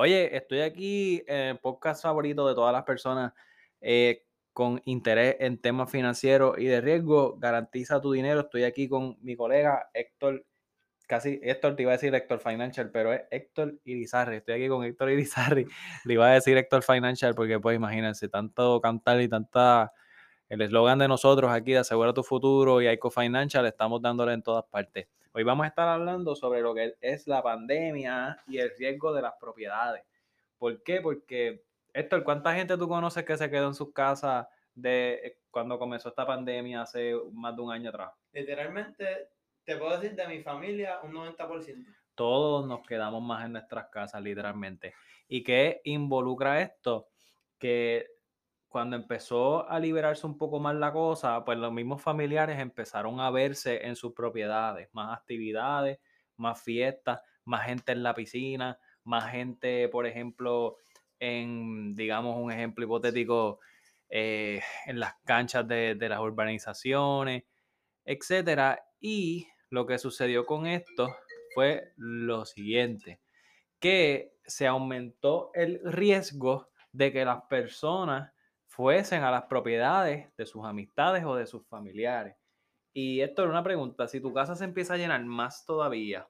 [0.00, 3.34] Oye, estoy aquí en el podcast favorito de todas las personas
[3.82, 7.36] eh, con interés en temas financieros y de riesgo.
[7.38, 8.40] Garantiza tu dinero.
[8.40, 10.46] Estoy aquí con mi colega Héctor,
[11.06, 14.36] casi Héctor, te iba a decir Héctor Financial, pero es Héctor Irizarry.
[14.36, 15.66] Estoy aquí con Héctor Irizarry.
[16.06, 19.92] Le iba a decir Héctor Financial porque, pues, imagínense, tanto cantar y tanta.
[20.48, 24.42] El eslogan de nosotros aquí de Asegura tu futuro y Eco Financial, estamos dándole en
[24.42, 25.08] todas partes.
[25.32, 29.22] Hoy vamos a estar hablando sobre lo que es la pandemia y el riesgo de
[29.22, 30.02] las propiedades.
[30.58, 31.00] ¿Por qué?
[31.00, 35.78] Porque, Héctor, ¿cuánta gente tú conoces que se quedó en sus casas de eh, cuando
[35.78, 38.10] comenzó esta pandemia hace más de un año atrás?
[38.32, 39.28] Literalmente,
[39.62, 41.86] te puedo decir de mi familia un 90%.
[42.16, 44.94] Todos nos quedamos más en nuestras casas, literalmente.
[45.28, 47.08] ¿Y qué involucra esto?
[47.56, 48.04] Que
[48.70, 53.28] cuando empezó a liberarse un poco más la cosa, pues los mismos familiares empezaron a
[53.30, 55.98] verse en sus propiedades, más actividades,
[56.36, 60.76] más fiestas, más gente en la piscina, más gente, por ejemplo,
[61.18, 63.58] en, digamos, un ejemplo hipotético,
[64.08, 67.42] eh, en las canchas de, de las urbanizaciones,
[68.04, 68.86] etcétera.
[69.00, 71.08] Y lo que sucedió con esto
[71.54, 73.20] fue lo siguiente,
[73.80, 78.32] que se aumentó el riesgo de que las personas
[78.80, 82.34] fuesen a las propiedades de sus amistades o de sus familiares.
[82.94, 86.26] Y esto es una pregunta, si tu casa se empieza a llenar más todavía,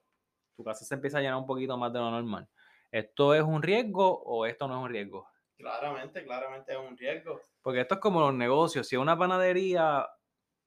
[0.57, 2.49] tu casa se empieza a llenar un poquito más de lo normal,
[2.91, 5.27] ¿esto es un riesgo o esto no es un riesgo?
[5.55, 7.41] Claramente, claramente es un riesgo.
[7.61, 10.05] Porque esto es como los negocios, si a una panadería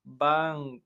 [0.05, 0.82] van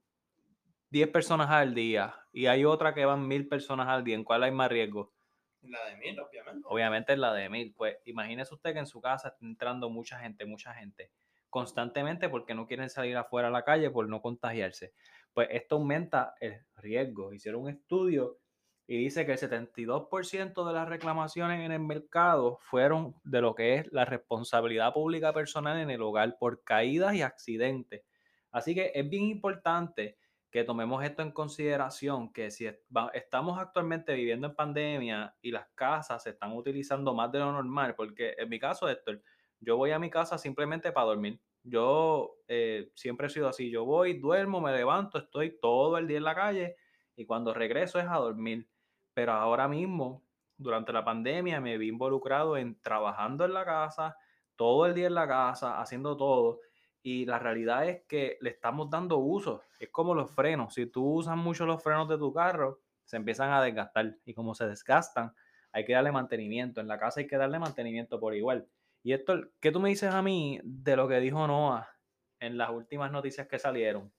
[0.90, 4.42] 10 personas al día y hay otra que van mil personas al día, ¿en cuál
[4.42, 5.12] hay más riesgo?
[5.62, 6.62] La de mil, obviamente.
[6.64, 7.74] Obviamente es la de mil.
[7.76, 11.10] Pues imagínese usted que en su casa está entrando mucha gente, mucha gente,
[11.50, 14.92] constantemente porque no quieren salir afuera a la calle por no contagiarse.
[15.32, 17.32] Pues esto aumenta el riesgo.
[17.32, 18.38] Hicieron un estudio
[18.86, 23.74] y dice que el 72% de las reclamaciones en el mercado fueron de lo que
[23.74, 28.02] es la responsabilidad pública personal en el hogar por caídas y accidentes.
[28.50, 30.16] Así que es bien importante
[30.50, 32.66] que tomemos esto en consideración, que si
[33.12, 37.94] estamos actualmente viviendo en pandemia y las casas se están utilizando más de lo normal,
[37.94, 39.22] porque en mi caso, Héctor,
[39.60, 41.40] yo voy a mi casa simplemente para dormir.
[41.62, 46.18] Yo eh, siempre he sido así, yo voy, duermo, me levanto, estoy todo el día
[46.18, 46.76] en la calle
[47.14, 48.68] y cuando regreso es a dormir.
[49.12, 50.24] Pero ahora mismo,
[50.56, 54.16] durante la pandemia, me vi involucrado en trabajando en la casa,
[54.56, 56.60] todo el día en la casa, haciendo todo
[57.10, 59.62] y la realidad es que le estamos dando uso.
[59.80, 60.74] Es como los frenos.
[60.74, 64.18] Si tú usas mucho los frenos de tu carro, se empiezan a desgastar.
[64.26, 65.32] Y como se desgastan,
[65.72, 66.82] hay que darle mantenimiento.
[66.82, 68.68] En la casa hay que darle mantenimiento por igual.
[69.02, 71.88] Y esto, ¿qué tú me dices a mí de lo que dijo Noah
[72.40, 74.12] en las últimas noticias que salieron?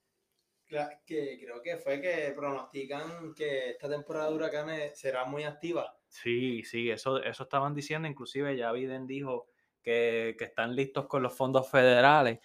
[1.06, 5.96] Que creo que fue que pronostican que esta temporada de huracanes será muy activa.
[6.08, 8.08] Sí, sí, eso, eso estaban diciendo.
[8.08, 9.46] Inclusive ya Biden dijo
[9.80, 12.40] que, que están listos con los fondos federales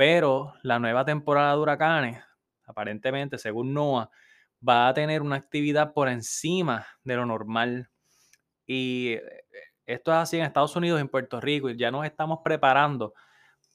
[0.00, 2.24] pero la nueva temporada de huracanes,
[2.64, 4.08] aparentemente, según NOAA,
[4.66, 7.90] va a tener una actividad por encima de lo normal.
[8.66, 9.44] Y eh,
[9.84, 13.12] esto es así en Estados Unidos en Puerto Rico, y ya nos estamos preparando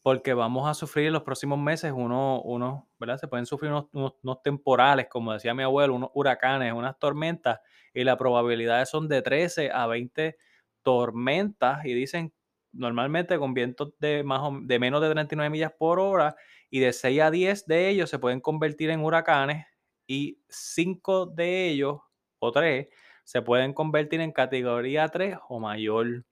[0.02, 3.20] porque vamos a sufrir en los próximos meses unos, uno, ¿verdad?
[3.20, 7.60] Se pueden sufrir unos, temporales, como decía mi abuelo, unos huracanes, unas tormentas,
[7.94, 10.38] y las probabilidades son de 13 a 20
[10.82, 12.34] tormentas, y dicen
[12.76, 16.36] normalmente con vientos de, más de menos de 39 millas por hora
[16.70, 19.66] y de 6 a 10 de ellos se pueden convertir en huracanes
[20.08, 22.00] y 5 de ellos
[22.40, 22.88] o 3
[23.24, 26.26] se pueden convertir en categoría 3 o mayor.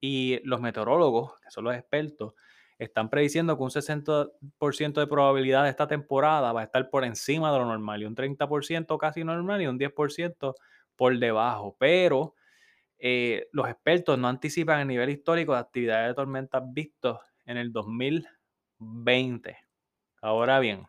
[0.00, 2.34] Y los meteorólogos, que son los expertos,
[2.78, 7.52] están prediciendo que un 60% de probabilidad de esta temporada va a estar por encima
[7.52, 10.54] de lo normal y un 30% casi normal y un 10%
[10.96, 11.76] por debajo.
[11.78, 12.34] Pero
[13.00, 17.72] eh, los expertos no anticipan el nivel histórico de actividades de tormentas vistos en el
[17.72, 19.56] 2020.
[20.20, 20.86] Ahora bien,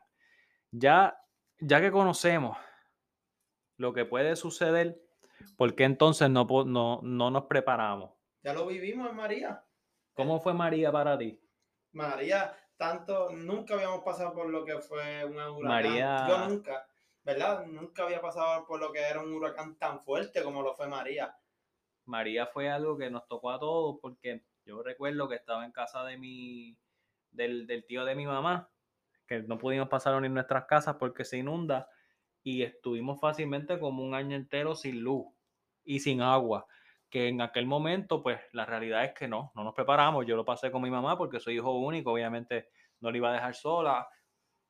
[0.72, 1.18] ya,
[1.60, 2.58] ya que conocemos
[3.78, 5.02] lo que puede suceder,
[5.56, 8.12] ¿por qué entonces no, no, no nos preparamos?
[8.44, 9.64] Ya lo vivimos en María.
[10.14, 11.42] ¿Cómo fue María para ti?
[11.94, 15.64] María, tanto, nunca habíamos pasado por lo que fue un huracán.
[15.64, 16.28] María...
[16.28, 16.86] Yo nunca,
[17.24, 17.66] ¿verdad?
[17.66, 21.34] Nunca había pasado por lo que era un huracán tan fuerte como lo fue María.
[22.06, 26.03] María fue algo que nos tocó a todos porque yo recuerdo que estaba en casa
[26.03, 26.77] de mi,
[27.31, 28.69] del, tío de mi mamá,
[29.27, 31.89] que no pudimos pasar ni en nuestras casas porque se inunda
[32.44, 35.25] y estuvimos fácilmente como un año entero sin luz
[35.83, 36.65] y sin agua,
[37.09, 40.45] que en aquel momento pues la realidad es que no, no nos preparamos, yo lo
[40.45, 42.69] pasé con mi mamá porque soy hijo único, obviamente
[43.00, 44.07] no le iba a dejar sola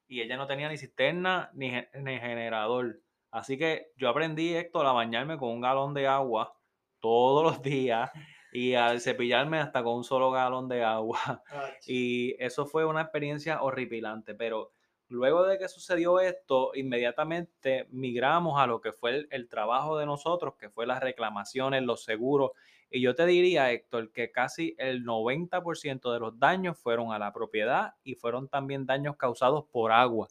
[0.07, 3.01] y ella no tenía ni cisterna ni, ni generador,
[3.31, 6.53] así que yo aprendí esto a bañarme con un galón de agua
[7.01, 8.11] todos los días,
[8.51, 11.19] y al cepillarme hasta con un solo galón de agua.
[11.87, 14.73] y eso fue una experiencia horripilante, pero
[15.07, 20.55] luego de que sucedió esto, inmediatamente migramos a lo que fue el, trabajo de nosotros,
[20.55, 22.51] que fue las reclamaciones, los seguros.
[22.89, 27.31] Y yo te diría, Héctor, que casi el 90% de los daños fueron a la
[27.31, 30.27] propiedad y fueron también daños causados por agua.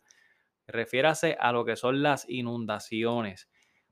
[0.67, 3.49] Refiérase a lo que son las inundaciones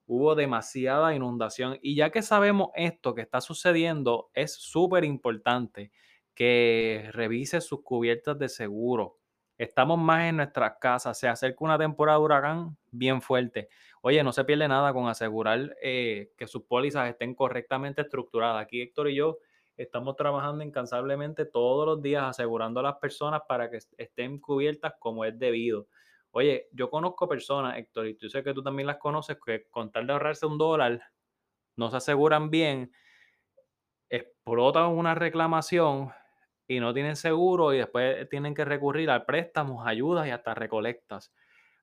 [0.09, 1.79] hubo demasiada inundación.
[1.83, 5.93] Y ya que sabemos esto que está sucediendo, es súper importante
[6.35, 9.19] que revise sus cubiertas de seguro.
[9.59, 13.69] Estamos más en nuestras casas, se acerca una temporada de huracán bien fuerte.
[14.01, 18.63] Oye, no se pierde nada con asegurar eh, que sus pólizas estén correctamente estructuradas.
[18.63, 19.39] Aquí Héctor y yo
[19.77, 25.25] estamos trabajando incansablemente todos los días asegurando a las personas para que estén cubiertas como
[25.25, 25.87] es debido.
[26.33, 29.91] Oye, yo conozco personas, Héctor, y tú sé que tú también las conoces, que con
[29.91, 31.03] tal de ahorrarse un dólar,
[31.77, 32.93] no se aseguran bien,
[34.11, 36.11] explotan una reclamación
[36.67, 41.33] y no tienen seguro y después tienen que recurrir a préstamos, ayudas y hasta recolectas.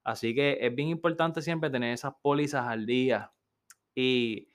[0.04, 3.32] Así que es bien importante siempre tener esas pólizas al día.
[3.94, 4.48] Y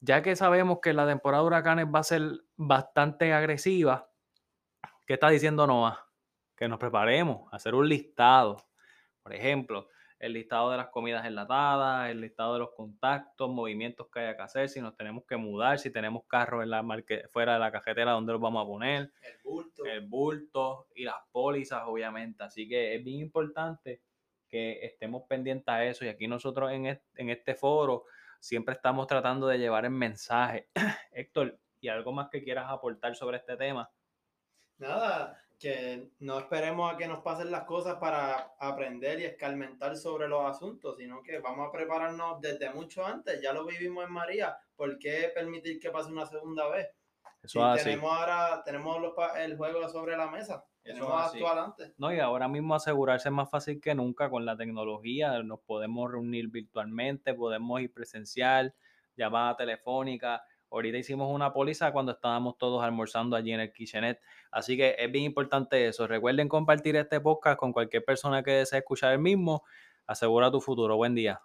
[0.00, 2.22] ya que sabemos que la temporada de huracanes va a ser
[2.56, 4.10] bastante agresiva,
[5.06, 6.08] ¿qué está diciendo Noah?
[6.56, 8.64] Que nos preparemos a hacer un listado
[9.22, 9.88] por ejemplo,
[10.18, 14.42] el listado de las comidas enlatadas, el listado de los contactos, movimientos que haya que
[14.42, 16.84] hacer, si nos tenemos que mudar, si tenemos carros en la
[17.30, 19.84] fuera de la cajetera, donde los vamos a poner, el bulto.
[19.84, 22.44] el bulto y las pólizas, obviamente.
[22.44, 24.00] Así que es bien importante
[24.48, 26.04] que estemos pendientes a eso.
[26.04, 28.04] Y aquí nosotros en en este foro
[28.38, 30.68] siempre estamos tratando de llevar el mensaje.
[31.12, 33.90] Héctor, ¿y algo más que quieras aportar sobre este tema?
[34.82, 40.26] Nada, que no esperemos a que nos pasen las cosas para aprender y escarmentar sobre
[40.26, 43.40] los asuntos, sino que vamos a prepararnos desde mucho antes.
[43.40, 46.88] Ya lo vivimos en María, ¿por qué permitir que pase una segunda vez?
[47.44, 48.98] Eso tenemos ahora tenemos
[49.36, 50.64] el juego sobre la mesa.
[50.82, 51.94] Tenemos actuar antes.
[51.96, 55.40] No, y ahora mismo asegurarse es más fácil que nunca con la tecnología.
[55.44, 58.74] Nos podemos reunir virtualmente, podemos ir presencial,
[59.14, 64.20] llamada telefónica Ahorita hicimos una póliza cuando estábamos todos almorzando allí en el kitchenet.
[64.50, 66.06] Así que es bien importante eso.
[66.06, 69.64] Recuerden compartir este podcast con cualquier persona que desee escuchar el mismo.
[70.06, 70.96] Asegura tu futuro.
[70.96, 71.42] Buen día.